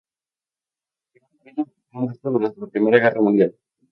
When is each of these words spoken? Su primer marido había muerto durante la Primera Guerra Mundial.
Su 1.11 1.11
primer 1.11 1.55
marido 1.55 1.67
había 1.91 2.05
muerto 2.05 2.31
durante 2.31 2.59
la 2.59 2.65
Primera 2.69 2.97
Guerra 2.97 3.21
Mundial. 3.21 3.55